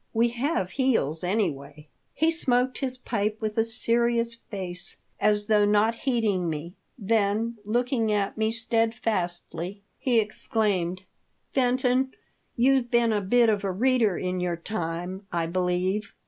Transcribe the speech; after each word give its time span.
We 0.15 0.29
have 0.29 0.71
heels, 0.71 1.23
anyway." 1.23 1.87
He 2.15 2.31
smoked 2.31 2.79
his 2.79 2.97
pipe 2.97 3.37
with 3.39 3.55
a 3.59 3.63
serious 3.63 4.33
face, 4.33 4.97
as 5.19 5.45
though 5.45 5.63
not 5.63 5.93
heeding 5.93 6.49
me; 6.49 6.73
then 6.97 7.59
looking 7.65 8.11
at 8.11 8.13
A 8.13 8.13
TALK 8.13 8.13
OF 8.13 8.13
THE 8.13 8.15
DEATH 8.15 8.25
SHU'. 8.25 8.31
1.1 8.31 8.37
me 8.47 8.51
Steadfastly, 8.51 9.81
he 9.99 10.19
exclaimed, 10.19 11.01
"Fenton, 11.51 12.13
you've 12.55 12.89
been 12.89 13.13
a 13.13 13.21
bit 13.21 13.47
of 13.49 13.63
a 13.63 13.71
reader 13.71 14.17
in 14.17 14.39
your 14.39 14.57
time, 14.57 15.27
I 15.31 15.45
believe. 15.45 16.15